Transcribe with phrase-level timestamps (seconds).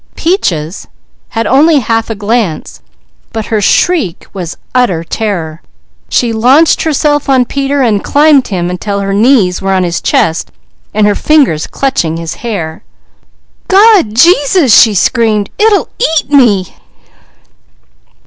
[0.15, 0.87] Peaches
[1.29, 2.81] had only half a glance,
[3.31, 5.61] but her shriek was utter terror.
[6.09, 10.49] She launched herself on Peter and climbed him, until her knees were on his chest,
[10.91, 12.83] and her fingers clutching his hair.
[13.67, 15.51] "God Jesus!" she screamed.
[15.59, 15.87] "It 'ull
[16.17, 16.73] eat me!"